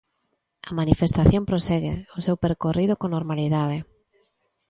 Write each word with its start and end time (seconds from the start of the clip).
A 0.69 0.71
manifestación 0.79 1.43
prosegue 1.49 1.93
o 2.17 2.19
seu 2.25 2.35
percorrido 2.45 2.93
con 3.01 3.09
normalidade. 3.17 3.77